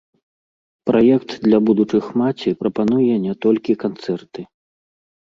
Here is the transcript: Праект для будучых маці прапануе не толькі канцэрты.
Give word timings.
Праект 0.89 1.29
для 1.45 1.59
будучых 1.69 2.05
маці 2.23 2.57
прапануе 2.65 3.15
не 3.29 3.33
толькі 3.49 3.81
канцэрты. 3.89 4.41